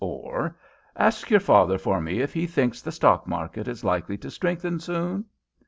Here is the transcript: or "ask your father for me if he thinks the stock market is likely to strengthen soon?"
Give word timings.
or 0.03 0.55
"ask 0.95 1.29
your 1.29 1.39
father 1.39 1.77
for 1.77 2.01
me 2.01 2.21
if 2.21 2.33
he 2.33 2.47
thinks 2.47 2.81
the 2.81 2.91
stock 2.91 3.27
market 3.27 3.67
is 3.67 3.83
likely 3.83 4.17
to 4.17 4.31
strengthen 4.31 4.79
soon?" 4.79 5.23